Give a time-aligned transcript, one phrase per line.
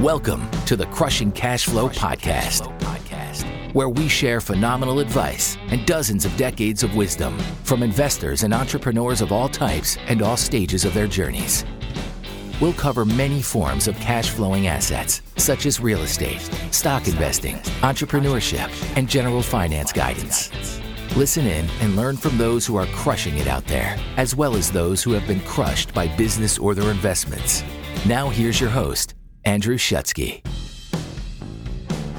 [0.00, 2.70] Welcome to the Crushing Cash Flow Podcast,
[3.74, 9.20] where we share phenomenal advice and dozens of decades of wisdom from investors and entrepreneurs
[9.20, 11.64] of all types and all stages of their journeys.
[12.60, 18.70] We'll cover many forms of cash flowing assets, such as real estate, stock investing, entrepreneurship,
[18.96, 20.80] and general finance guidance.
[21.16, 24.70] Listen in and learn from those who are crushing it out there, as well as
[24.70, 27.64] those who have been crushed by business or their investments.
[28.06, 29.14] Now, here's your host,
[29.48, 30.44] Andrew Schutsky.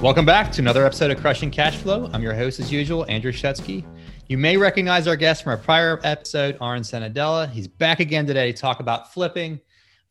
[0.02, 2.10] Welcome back to another episode of Crushing Cash Flow.
[2.12, 3.86] I'm your host, as usual, Andrew Schutsky.
[4.26, 7.48] You may recognize our guest from our prior episode, Arn Cenedella.
[7.48, 9.60] He's back again today to talk about flipping,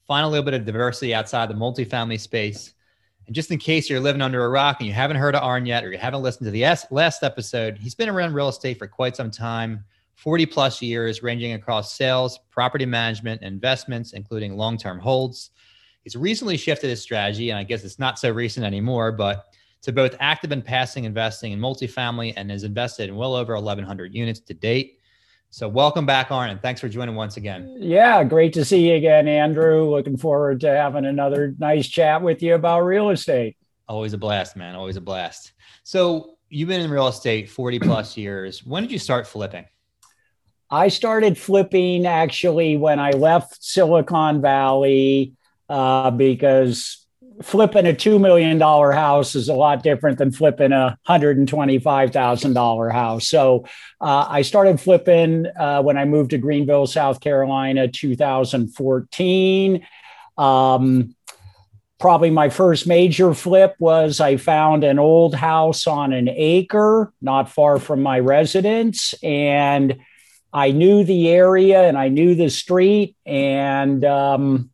[0.07, 2.73] find a little bit of diversity outside the multifamily space.
[3.27, 5.67] And just in case you're living under a rock and you haven't heard of Aaron
[5.67, 8.87] yet, or you haven't listened to the last episode, he's been around real estate for
[8.87, 15.01] quite some time 40 plus years, ranging across sales, property management, investments, including long term
[15.01, 15.51] holds.
[16.05, 19.47] He's recently shifted his strategy, and I guess it's not so recent anymore, but
[19.83, 24.15] to both active and passing investing in multifamily and has invested in well over 1,100
[24.15, 24.99] units to date.
[25.51, 27.75] So, welcome back, Arn, thanks for joining once again.
[27.81, 29.89] Yeah, great to see you again, Andrew.
[29.89, 33.57] Looking forward to having another nice chat with you about real estate.
[33.89, 34.75] Always a blast, man.
[34.75, 35.53] Always a blast.
[35.85, 38.65] So, you've been in real estate 40 plus years.
[38.65, 39.65] When did you start flipping?
[40.71, 45.33] I started flipping actually when I left Silicon Valley
[45.69, 47.07] uh, because
[47.43, 53.29] flipping a $2 million house is a lot different than flipping a $125,000 house.
[53.29, 53.65] So
[54.01, 59.87] uh, I started flipping uh, when I moved to Greenville, South Carolina, 2014.
[60.37, 61.15] Um,
[61.99, 67.51] probably my first major flip was I found an old house on an acre not
[67.51, 69.15] far from my residence.
[69.23, 69.99] And
[70.53, 73.17] I knew the area and I knew the street.
[73.27, 74.71] And um,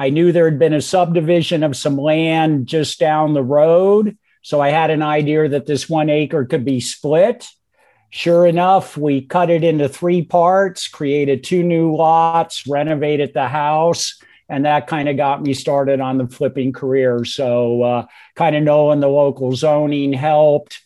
[0.00, 4.16] I knew there had been a subdivision of some land just down the road.
[4.40, 7.46] So I had an idea that this one acre could be split.
[8.08, 14.18] Sure enough, we cut it into three parts, created two new lots, renovated the house,
[14.48, 17.26] and that kind of got me started on the flipping career.
[17.26, 18.06] So, uh,
[18.36, 20.80] kind of knowing the local zoning helped.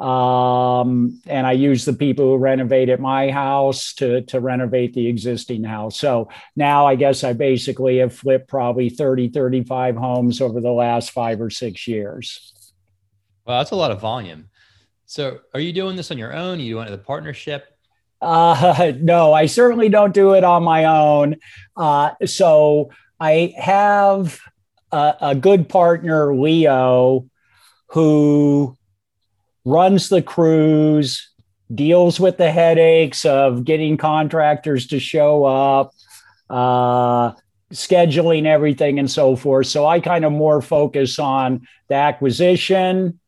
[0.00, 5.62] Um, and I use the people who renovated my house to, to renovate the existing
[5.62, 6.00] house.
[6.00, 11.10] So now I guess I basically have flipped probably 30, 35 homes over the last
[11.10, 12.72] five or six years.
[13.44, 14.48] Well, that's a lot of volume.
[15.04, 16.58] So are you doing this on your own?
[16.58, 17.66] Are you doing it in a partnership?
[18.22, 21.36] Uh, no, I certainly don't do it on my own.
[21.76, 24.40] Uh, so I have
[24.92, 27.28] a, a good partner, Leo,
[27.88, 28.78] who
[29.70, 31.30] runs the crews,
[31.72, 35.92] deals with the headaches of getting contractors to show up,
[36.48, 37.32] uh,
[37.72, 39.68] scheduling everything, and so forth.
[39.68, 43.20] So I kind of more focus on the acquisition,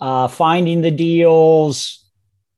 [0.00, 2.04] uh, finding the deals,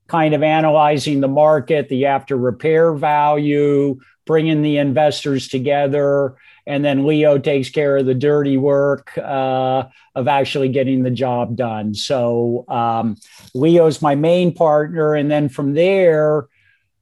[0.08, 6.36] kind of analyzing the market, the after repair value, bringing the investors together
[6.68, 9.84] and then Leo takes care of the dirty work uh,
[10.14, 11.94] of actually getting the job done.
[11.94, 13.16] So um,
[13.54, 16.46] Leo's my main partner, and then from there,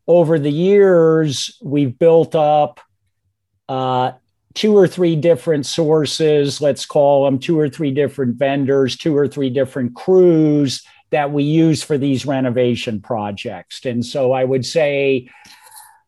[0.06, 2.80] over the years, we've built up
[3.68, 4.12] uh,
[4.54, 6.60] two or three different sources.
[6.60, 11.42] Let's call them two or three different vendors, two or three different crews that we
[11.42, 13.84] use for these renovation projects.
[13.84, 15.28] And so I would say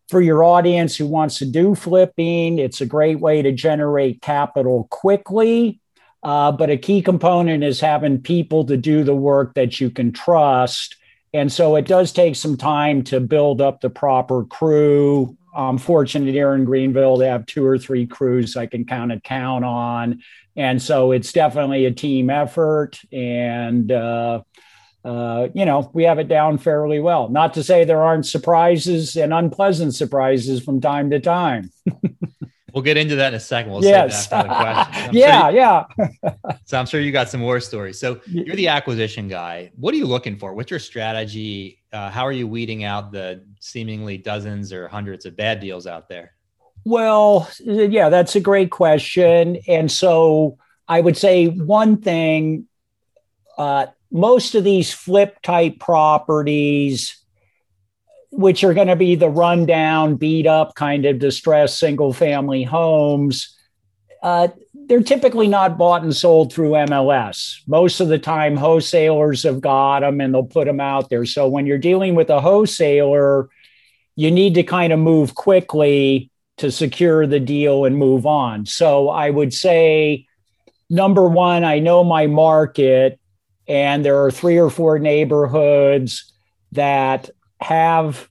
[0.09, 4.89] for your audience who wants to do flipping, it's a great way to generate capital
[4.91, 5.81] quickly.
[6.23, 10.11] Uh, but a key component is having people to do the work that you can
[10.13, 10.97] trust.
[11.33, 15.37] And so it does take some time to build up the proper crew.
[15.55, 19.23] I'm fortunate here in Greenville to have two or three crews I can kind of
[19.23, 20.23] count on.
[20.57, 22.99] And so it's definitely a team effort.
[23.13, 24.43] And uh,
[25.05, 27.29] uh, you know, we have it down fairly well.
[27.29, 31.71] Not to say there aren't surprises and unpleasant surprises from time to time.
[32.75, 33.73] we'll get into that in a second.
[33.73, 34.29] We'll yes.
[34.33, 35.85] yeah, sure you, yeah.
[36.65, 37.99] so I'm sure you got some more stories.
[37.99, 39.71] So you're the acquisition guy.
[39.77, 40.53] What are you looking for?
[40.53, 41.83] What's your strategy?
[41.93, 46.09] Uh, how are you weeding out the seemingly dozens or hundreds of bad deals out
[46.09, 46.33] there?
[46.85, 49.59] Well, yeah, that's a great question.
[49.69, 52.67] And so I would say one thing
[53.59, 57.17] uh, most of these flip type properties,
[58.31, 63.57] which are going to be the rundown, beat up kind of distressed single family homes,
[64.23, 64.49] uh,
[64.89, 67.59] they're typically not bought and sold through MLS.
[67.67, 71.27] Most of the time, wholesalers have got them and they'll put them out there.
[71.27, 73.51] So when you're dealing with a wholesaler,
[74.17, 78.67] you need to kind of move quickly to secure the deal and move on.
[78.67, 80.27] So I would say
[80.91, 83.21] number one, I know my market,
[83.69, 86.33] and there are three or four neighborhoods
[86.73, 87.31] that
[87.61, 88.29] have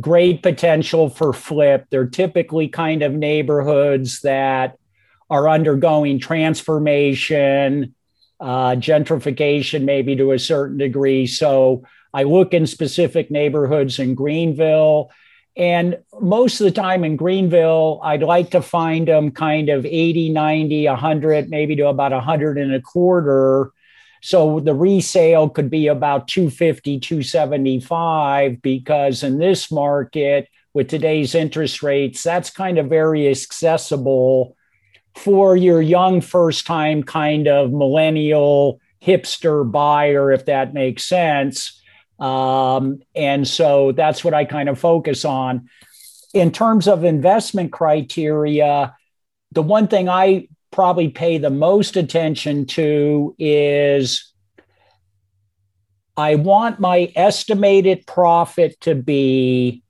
[0.00, 1.86] great potential for flip.
[1.90, 4.78] They're typically kind of neighborhoods that
[5.28, 7.94] are undergoing transformation,
[8.38, 11.26] uh, gentrification, maybe to a certain degree.
[11.26, 11.84] So
[12.14, 15.10] I look in specific neighborhoods in Greenville.
[15.56, 20.28] And most of the time in Greenville, I'd like to find them kind of 80,
[20.28, 23.72] 90, 100, maybe to about 100 and a quarter.
[24.22, 31.82] So the resale could be about 250, 275, because in this market, with today's interest
[31.82, 34.56] rates, that's kind of very accessible
[35.14, 41.80] for your young first time kind of millennial hipster buyer, if that makes sense.
[42.18, 45.68] Um, and so that's what I kind of focus on.
[46.34, 48.94] In terms of investment criteria,
[49.52, 54.32] the one thing I probably pay the most attention to is
[56.16, 59.82] I want my estimated profit to be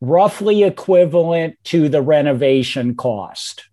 [0.00, 3.64] roughly equivalent to the renovation cost.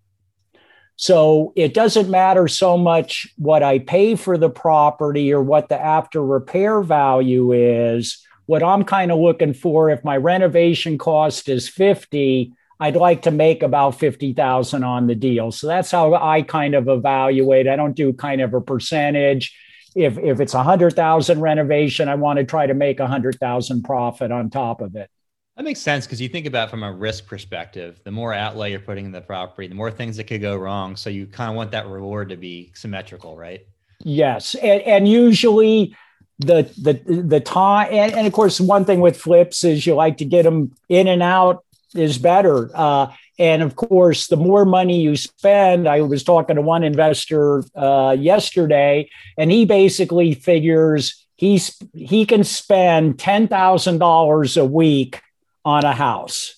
[0.96, 5.80] So it doesn't matter so much what I pay for the property or what the
[5.80, 8.22] after repair value is.
[8.48, 13.32] What I'm kind of looking for, if my renovation cost is 50, I'd like to
[13.32, 15.52] make about 50,000 on the deal.
[15.52, 17.68] So that's how I kind of evaluate.
[17.68, 19.56] I don't do kind of a percentage.
[19.96, 24.32] If, if it's a 100,000 renovation, I want to try to make a 100,000 profit
[24.32, 25.10] on top of it.
[25.58, 28.80] That makes sense because you think about from a risk perspective, the more outlay you're
[28.80, 30.96] putting in the property, the more things that could go wrong.
[30.96, 33.68] So you kind of want that reward to be symmetrical, right?
[34.06, 35.98] Yes, and, and usually
[36.40, 40.18] the the the time and, and, of course one thing with flips is you like
[40.18, 41.66] to get them in and out
[41.96, 42.70] is better.
[42.74, 43.08] Uh,
[43.38, 48.16] and of course, the more money you spend, I was talking to one investor uh,
[48.20, 55.22] yesterday, and he basically figures he's he can spend ten thousand dollars a week
[55.64, 56.56] on a house.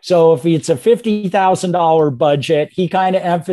[0.00, 3.48] So if it's a $50,000 budget, he kind of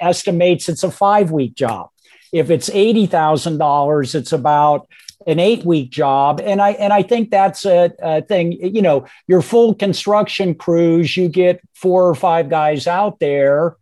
[0.00, 1.88] estimates it's a five week job.
[2.32, 4.88] If it's $80,000, it's about
[5.26, 6.40] an eight week job.
[6.42, 11.16] And I, and I think that's a, a thing, you know, your full construction crews,
[11.16, 13.76] you get four or five guys out there.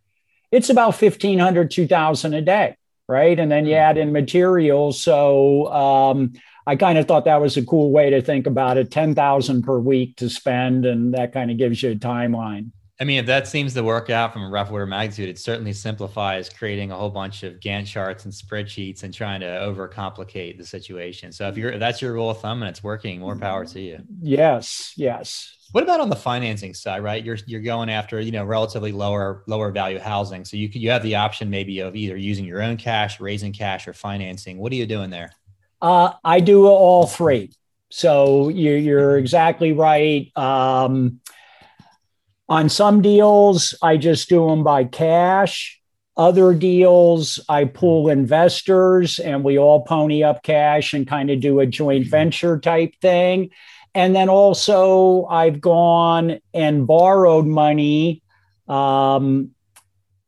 [0.51, 2.75] It's about 1500, 2000 a day.
[3.09, 3.39] Right.
[3.39, 5.01] And then you add in materials.
[5.01, 6.33] So, um,
[6.65, 9.79] I kind of thought that was a cool way to think about it 10,000 per
[9.79, 10.85] week to spend.
[10.85, 12.71] And that kind of gives you a timeline.
[12.99, 15.71] I mean, if that seems to work out from a rough order magnitude, it certainly
[15.71, 20.65] simplifies creating a whole bunch of Gantt charts and spreadsheets and trying to overcomplicate the
[20.65, 21.31] situation.
[21.31, 23.79] So if you're if that's your rule of thumb and it's working, more power to
[23.79, 23.99] you.
[24.19, 25.53] Yes, yes.
[25.73, 27.23] What about on the financing side, right?
[27.23, 30.89] You're you're going after you know relatively lower lower value housing, so you could you
[30.89, 34.57] have the option maybe of either using your own cash, raising cash, or financing.
[34.57, 35.31] What are you doing there?
[35.83, 37.51] Uh, I do all three.
[37.89, 40.35] So you, are exactly right.
[40.35, 41.21] Um,
[42.49, 45.81] on some deals, I just do them by cash.
[46.15, 51.59] Other deals, I pull investors and we all pony up cash and kind of do
[51.59, 52.11] a joint mm-hmm.
[52.11, 53.51] venture type thing.
[53.93, 58.21] And then also, I've gone and borrowed money.
[58.67, 59.51] Um,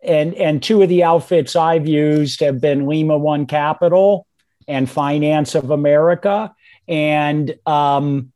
[0.01, 4.25] and, and two of the outfits I've used have been Lima One Capital
[4.67, 6.53] and Finance of America.
[6.87, 8.31] And um,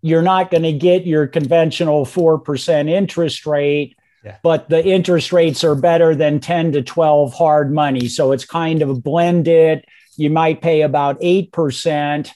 [0.00, 4.36] you're not going to get your conventional 4% interest rate, yeah.
[4.42, 8.08] but the interest rates are better than 10 to 12 hard money.
[8.08, 9.84] So it's kind of blended.
[10.16, 12.30] You might pay about 8%.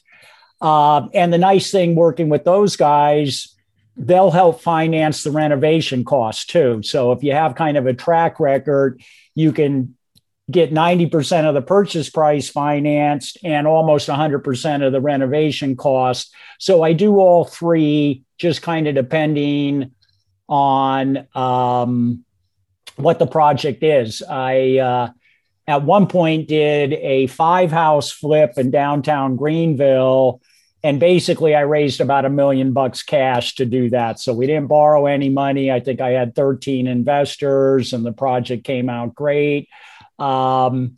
[0.61, 3.55] Uh, and the nice thing working with those guys,
[3.97, 6.83] they'll help finance the renovation costs too.
[6.83, 9.03] So if you have kind of a track record,
[9.35, 9.97] you can
[10.53, 16.35] get 90% of the purchase price financed and almost 100% of the renovation cost.
[16.59, 19.93] So I do all three, just kind of depending
[20.49, 22.25] on um,
[22.97, 24.23] what the project is.
[24.23, 25.11] I, uh,
[25.67, 30.41] at one point, did a five house flip in downtown Greenville.
[30.85, 34.19] And basically, I raised about a million bucks cash to do that.
[34.19, 35.71] So we didn't borrow any money.
[35.71, 39.69] I think I had 13 investors, and the project came out great.
[40.19, 40.97] Um,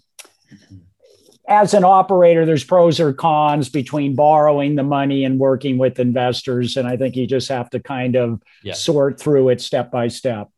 [1.46, 6.76] as an operator, there's pros or cons between borrowing the money and working with investors.
[6.76, 8.72] And I think you just have to kind of yeah.
[8.72, 10.48] sort through it step by step.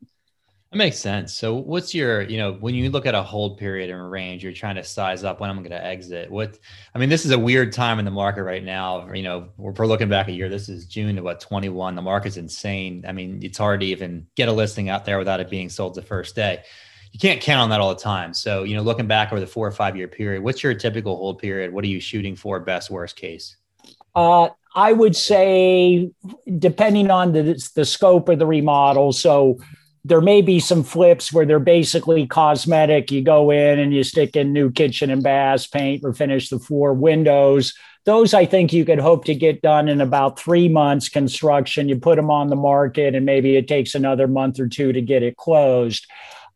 [0.70, 1.32] That makes sense.
[1.32, 4.52] So what's your, you know, when you look at a hold period and range, you're
[4.52, 6.30] trying to size up when I'm going to exit.
[6.30, 6.58] What,
[6.94, 9.12] I mean, this is a weird time in the market right now.
[9.12, 10.48] You know, we're, we're looking back a year.
[10.48, 11.94] This is June to what 21.
[11.94, 13.04] The market's insane.
[13.08, 15.94] I mean, it's hard to even get a listing out there without it being sold
[15.94, 16.62] the first day
[17.16, 18.34] you can't count on that all the time.
[18.34, 21.16] So, you know, looking back over the four or five year period, what's your typical
[21.16, 21.72] hold period?
[21.72, 23.56] What are you shooting for, best, worst case?
[24.14, 26.10] Uh, I would say,
[26.58, 29.14] depending on the, the scope of the remodel.
[29.14, 29.58] So,
[30.04, 33.10] there may be some flips where they're basically cosmetic.
[33.10, 36.60] You go in and you stick in new kitchen and bath, paint, or finish the
[36.60, 37.74] floor, windows.
[38.04, 41.88] Those I think you could hope to get done in about three months construction.
[41.88, 45.00] You put them on the market, and maybe it takes another month or two to
[45.00, 46.06] get it closed.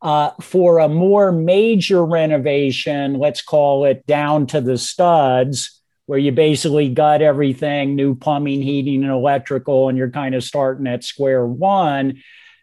[0.02, 6.33] Uh, for a more major renovation, let's call it down to the studs, where you
[6.33, 11.47] basically got everything new plumbing, heating, and electrical, and you're kind of starting at square
[11.47, 12.21] one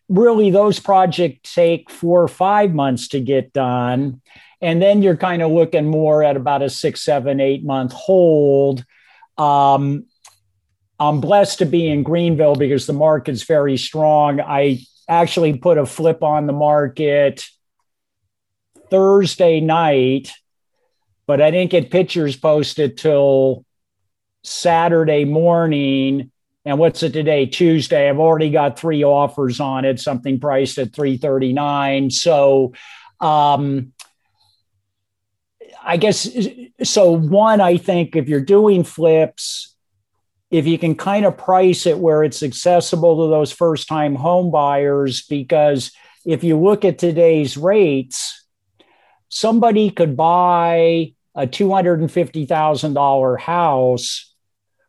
[0.10, 4.22] really those projects take four or five months to get done.
[4.62, 8.84] And then you're kind of looking more at about a six, seven, eight month hold.
[9.38, 10.07] Um,
[11.00, 14.42] I'm blessed to be in Greenville because the market's very strong.
[14.42, 17.46] I actually put a flip on the market
[18.90, 20.32] Thursday night,
[21.28, 23.64] but I didn't get pictures posted till
[24.44, 26.32] Saturday morning
[26.66, 27.46] and what's it today?
[27.46, 28.10] Tuesday.
[28.10, 32.10] I've already got three offers on it, something priced at 339.
[32.10, 32.74] So
[33.22, 33.94] um
[35.84, 36.28] I guess
[36.84, 39.77] so one, I think if you're doing flips,
[40.50, 44.52] if you can kind of price it where it's accessible to those first time home
[44.52, 45.92] buyers, because
[46.26, 48.46] if you look at today's rates,
[49.30, 54.34] somebody could buy a $250,000 house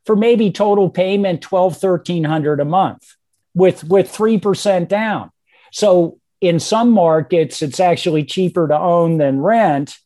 [0.07, 3.15] for maybe total payment 12 1300 a month
[3.55, 5.31] with with 3% down.
[5.73, 9.99] So in some markets it's actually cheaper to own than rent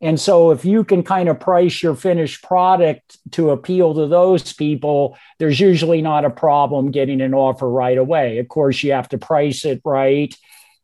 [0.00, 4.52] and so if you can kind of price your finished product to appeal to those
[4.52, 9.08] people there's usually not a problem getting an offer right away of course you have
[9.08, 10.34] to price it right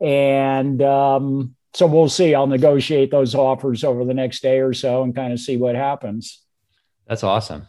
[0.01, 5.03] and um, so we'll see i'll negotiate those offers over the next day or so
[5.03, 6.41] and kind of see what happens
[7.07, 7.67] that's awesome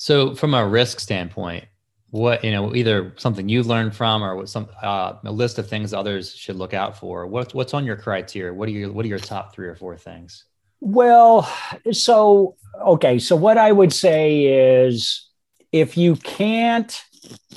[0.00, 1.64] so, from a risk standpoint,
[2.10, 5.68] what you know, either something you learned from, or what some uh, a list of
[5.68, 7.26] things others should look out for.
[7.26, 8.54] What's what's on your criteria?
[8.54, 10.44] What are your what are your top three or four things?
[10.80, 11.50] Well,
[11.92, 14.44] so okay, so what I would say
[14.86, 15.28] is
[15.72, 17.02] if you can't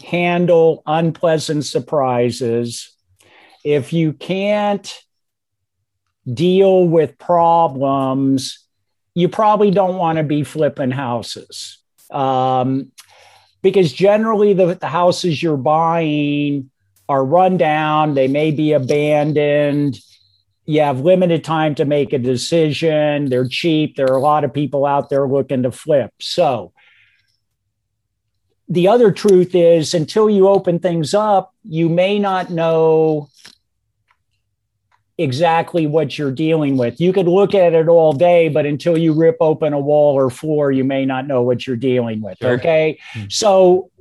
[0.04, 2.96] handle unpleasant surprises,
[3.64, 4.94] if you can't
[6.32, 8.66] deal with problems,
[9.14, 11.80] you probably don't want to be flipping houses
[12.12, 12.92] um,
[13.62, 16.70] because generally the, the houses you're buying
[17.10, 20.00] are run down, they may be abandoned.
[20.72, 23.26] You have limited time to make a decision.
[23.26, 23.98] They're cheap.
[23.98, 26.14] There are a lot of people out there looking to flip.
[26.22, 26.72] So,
[28.70, 33.28] the other truth is until you open things up, you may not know
[35.18, 37.02] exactly what you're dealing with.
[37.02, 40.30] You could look at it all day, but until you rip open a wall or
[40.30, 42.38] floor, you may not know what you're dealing with.
[42.38, 42.52] Sure.
[42.52, 42.98] Okay.
[43.14, 43.28] Mm-hmm.
[43.30, 43.92] So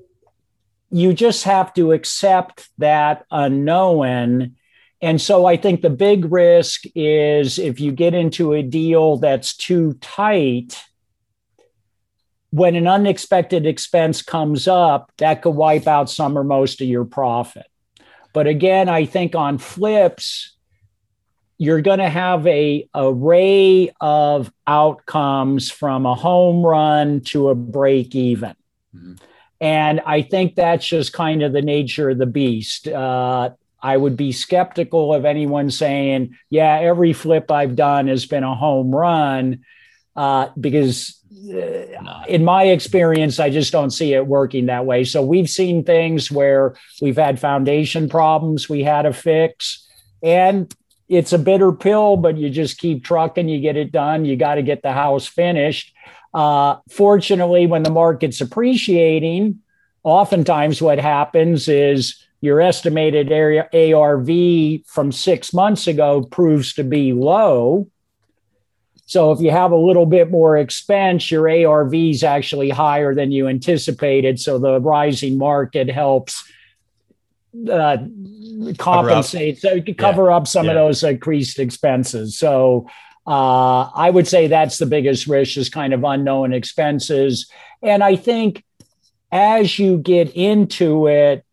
[0.91, 4.55] you just have to accept that unknown.
[5.02, 9.57] And so I think the big risk is if you get into a deal that's
[9.57, 10.83] too tight,
[12.50, 17.04] when an unexpected expense comes up, that could wipe out some or most of your
[17.04, 17.66] profit.
[18.33, 20.57] But again, I think on flips,
[21.59, 28.14] you're going to have a array of outcomes from a home run to a break
[28.14, 28.54] even.
[28.95, 29.14] Mm-hmm.
[29.61, 32.88] And I think that's just kind of the nature of the beast.
[32.88, 33.50] Uh,
[33.83, 38.55] I would be skeptical of anyone saying, yeah, every flip I've done has been a
[38.55, 39.65] home run,
[40.17, 41.19] uh, because
[41.49, 45.05] uh, in my experience, I just don't see it working that way.
[45.05, 49.87] So we've seen things where we've had foundation problems we had to fix.
[50.23, 50.73] And
[51.09, 54.25] it's a bitter pill, but you just keep trucking, you get it done.
[54.25, 55.95] You got to get the house finished.
[56.35, 59.61] Uh, fortunately, when the market's appreciating,
[60.05, 67.13] oftentimes what happens is your estimated area ARV from six months ago proves to be
[67.13, 67.89] low.
[69.07, 73.33] So if you have a little bit more expense, your ARV is actually higher than
[73.33, 74.41] you anticipated.
[74.41, 76.45] So the rising market helps
[77.71, 77.99] uh,
[78.79, 80.37] compensate, so cover yeah.
[80.37, 80.73] up some yeah.
[80.73, 82.39] of those increased expenses.
[82.39, 82.89] So
[83.27, 87.51] uh, I would say that's the biggest risk is kind of unknown expenses.
[87.83, 88.65] And I think
[89.33, 91.45] as you get into it,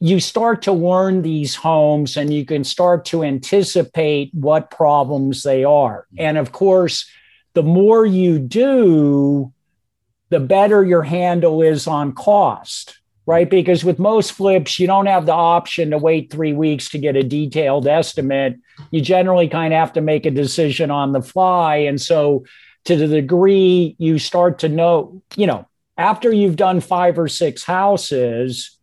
[0.00, 5.64] you start to learn these homes and you can start to anticipate what problems they
[5.64, 6.06] are.
[6.12, 6.24] Mm-hmm.
[6.24, 7.08] And of course,
[7.54, 9.52] the more you do,
[10.28, 13.50] the better your handle is on cost right?
[13.50, 17.16] Because with most flips, you don't have the option to wait three weeks to get
[17.16, 18.56] a detailed estimate.
[18.92, 21.76] You generally kind of have to make a decision on the fly.
[21.76, 22.44] And so,
[22.84, 25.66] to the degree you start to know, you know,
[25.98, 28.75] after you've done five or six houses,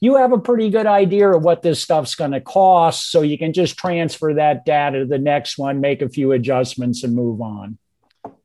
[0.00, 3.10] you have a pretty good idea of what this stuff's going to cost.
[3.10, 7.02] So you can just transfer that data to the next one, make a few adjustments,
[7.02, 7.78] and move on.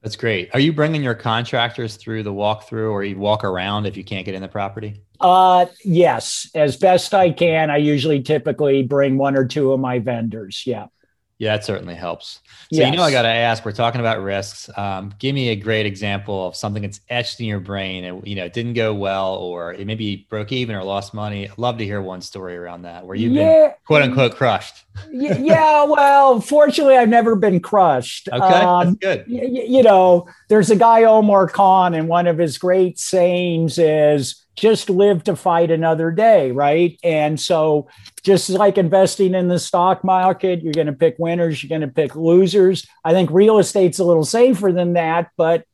[0.02, 0.50] That's great.
[0.54, 4.26] Are you bringing your contractors through the walkthrough or you walk around if you can't
[4.26, 5.02] get in the property?
[5.20, 7.70] Uh, yes, as best I can.
[7.70, 10.64] I usually typically bring one or two of my vendors.
[10.66, 10.88] Yeah.
[11.42, 12.34] Yeah, it certainly helps.
[12.72, 12.92] So yes.
[12.92, 13.66] you know, I got to ask.
[13.66, 14.70] We're talking about risks.
[14.78, 18.36] Um, give me a great example of something that's etched in your brain, and you
[18.36, 21.50] know, it didn't go well, or it maybe broke even or lost money.
[21.50, 23.70] I'd love to hear one story around that where you've yeah.
[23.70, 24.86] been quote unquote crushed.
[25.10, 28.30] yeah, well, fortunately, I've never been crushed.
[28.42, 29.26] Okay, um, that's good.
[29.28, 34.41] Y- you know, there's a guy Omar Khan, and one of his great sayings is
[34.56, 37.00] just live to fight another day, right?
[37.04, 37.88] And so,
[38.24, 41.94] just like investing in the stock market, you're going to pick winners, you're going to
[41.94, 42.86] pick losers.
[43.04, 45.66] I think real estate's a little safer than that, but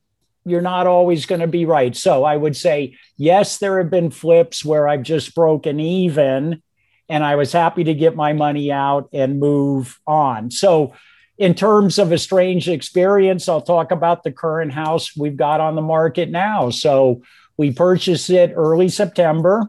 [0.45, 1.95] you're not always going to be right.
[1.95, 6.61] So, I would say, yes, there have been flips where I've just broken even
[7.09, 10.51] and I was happy to get my money out and move on.
[10.51, 10.93] So,
[11.37, 15.75] in terms of a strange experience, I'll talk about the current house we've got on
[15.75, 16.71] the market now.
[16.71, 17.21] So,
[17.57, 19.67] we purchased it early September,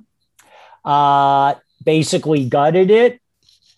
[0.84, 1.54] uh,
[1.84, 3.20] basically gutted it,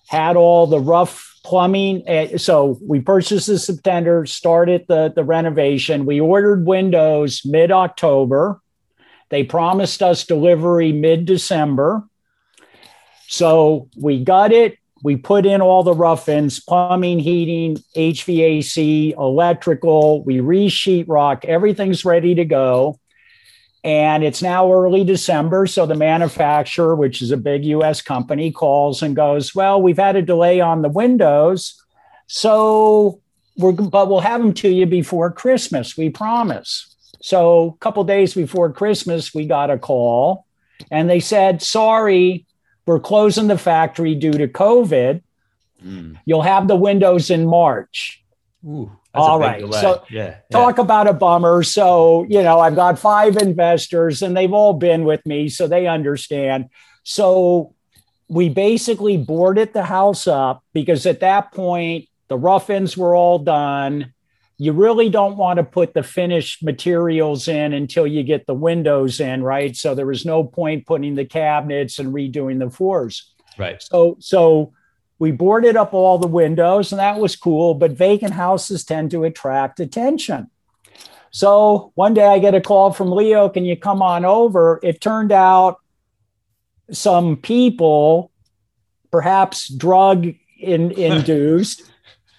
[0.08, 2.02] had all the rough plumbing.
[2.06, 6.06] Eh, so we purchased the September, started the, the renovation.
[6.06, 8.60] We ordered windows mid October.
[9.30, 12.04] They promised us delivery mid December.
[13.28, 14.76] So we got it.
[15.02, 20.22] We put in all the rough ins, plumbing, heating, HVAC, electrical.
[20.24, 21.44] We re sheetrock.
[21.46, 22.99] Everything's ready to go.
[23.82, 25.66] And it's now early December.
[25.66, 30.16] So the manufacturer, which is a big US company, calls and goes, Well, we've had
[30.16, 31.82] a delay on the windows.
[32.26, 33.20] So
[33.56, 36.94] we're, but we'll have them to you before Christmas, we promise.
[37.22, 40.46] So a couple days before Christmas, we got a call
[40.90, 42.46] and they said, Sorry,
[42.86, 45.22] we're closing the factory due to COVID.
[45.84, 46.18] Mm.
[46.24, 48.22] You'll have the windows in March.
[48.66, 48.92] Ooh.
[49.12, 49.60] That's All right.
[49.60, 49.80] Delay.
[49.80, 50.84] So yeah, talk yeah.
[50.84, 51.64] about a bummer.
[51.64, 55.88] So, you know, I've got five investors and they've all been with me, so they
[55.88, 56.66] understand.
[57.02, 57.74] So
[58.28, 63.40] we basically boarded the house up because at that point the rough ins were all
[63.40, 64.14] done.
[64.58, 69.18] You really don't want to put the finished materials in until you get the windows
[69.18, 69.74] in, right?
[69.74, 73.32] So there was no point putting the cabinets and redoing the floors.
[73.58, 73.82] Right.
[73.82, 74.72] So so
[75.20, 77.74] we boarded up all the windows, and that was cool.
[77.74, 80.50] But vacant houses tend to attract attention.
[81.30, 84.80] So one day I get a call from Leo, can you come on over?
[84.82, 85.78] It turned out
[86.90, 88.32] some people,
[89.12, 90.26] perhaps drug
[90.58, 91.89] in, induced,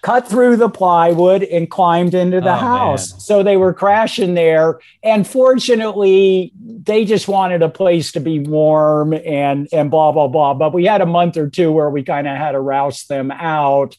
[0.02, 3.12] cut through the plywood and climbed into the oh, house.
[3.12, 3.20] Man.
[3.20, 4.80] So they were crashing there.
[5.02, 10.54] And fortunately, they just wanted a place to be warm and and blah blah blah.
[10.54, 13.30] But we had a month or two where we kind of had to rouse them
[13.30, 13.96] out.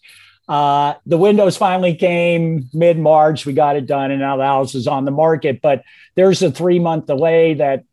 [0.47, 3.45] Uh, the windows finally came mid March.
[3.45, 5.61] We got it done, and now the house is on the market.
[5.61, 5.83] But
[6.15, 7.85] there's a three month delay that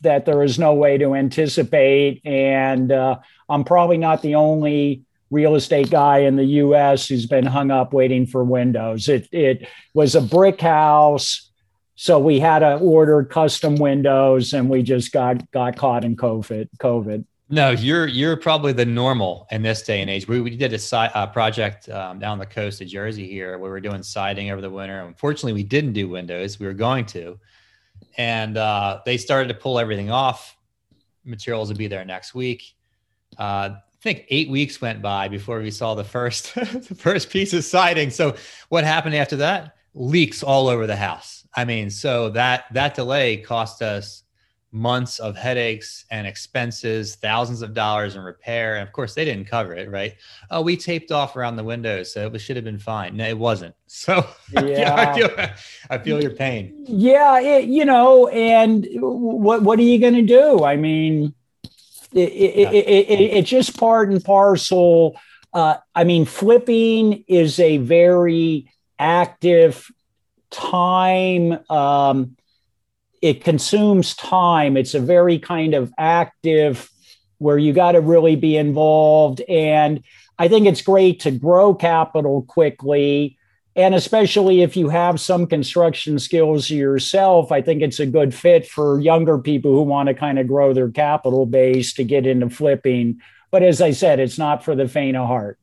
[0.00, 5.03] that there is no way to anticipate, and uh, I'm probably not the only
[5.34, 9.08] real estate guy in the US who's been hung up waiting for windows.
[9.08, 11.50] It, it was a brick house.
[11.96, 16.68] So we had to order custom windows and we just got, got caught in COVID,
[16.80, 17.24] COVID.
[17.50, 20.26] No, you're you're probably the normal in this day and age.
[20.26, 23.58] We, we did a si- project um, down the coast of Jersey here.
[23.58, 25.00] Where We were doing siding over the winter.
[25.00, 26.58] Unfortunately, we didn't do windows.
[26.58, 27.38] We were going to,
[28.16, 30.56] and uh, they started to pull everything off.
[31.22, 32.74] Materials would be there next week.
[33.36, 37.64] Uh, think eight weeks went by before we saw the first the first piece of
[37.64, 38.10] siding.
[38.10, 38.36] So
[38.68, 39.76] what happened after that?
[39.94, 41.46] Leaks all over the house.
[41.56, 44.24] I mean, so that that delay cost us
[44.72, 48.74] months of headaches and expenses, thousands of dollars in repair.
[48.74, 50.16] And of course, they didn't cover it, right?
[50.50, 53.16] Oh, we taped off around the windows, so it should have been fine.
[53.16, 53.74] No, it wasn't.
[53.86, 55.30] So yeah, I, feel,
[55.88, 56.84] I feel your pain.
[56.88, 60.64] Yeah, it, you know, and what what are you going to do?
[60.64, 61.32] I mean,
[62.14, 65.18] it, it, it, it's just part and parcel.
[65.52, 69.90] Uh, I mean, flipping is a very active
[70.50, 71.58] time.
[71.70, 72.36] Um,
[73.22, 74.76] it consumes time.
[74.76, 76.90] It's a very kind of active
[77.38, 79.40] where you got to really be involved.
[79.48, 80.02] And
[80.38, 83.38] I think it's great to grow capital quickly
[83.76, 88.66] and especially if you have some construction skills yourself, I think it's a good fit
[88.66, 92.48] for younger people who want to kind of grow their capital base to get into
[92.48, 93.20] flipping.
[93.50, 95.58] But as I said, it's not for the faint of heart.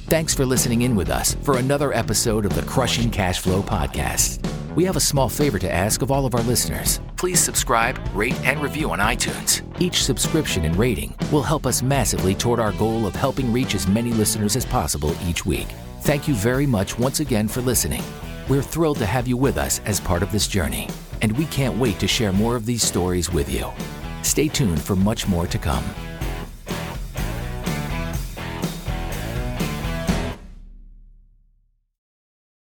[0.09, 4.48] Thanks for listening in with us for another episode of the Crushing Cash Flow Podcast.
[4.79, 7.01] We have a small favor to ask of all of our listeners.
[7.17, 9.65] Please subscribe, rate, and review on iTunes.
[9.81, 13.89] Each subscription and rating will help us massively toward our goal of helping reach as
[13.89, 15.67] many listeners as possible each week.
[16.03, 18.05] Thank you very much once again for listening.
[18.49, 20.89] We're thrilled to have you with us as part of this journey,
[21.23, 23.73] and we can't wait to share more of these stories with you.
[24.23, 25.83] Stay tuned for much more to come.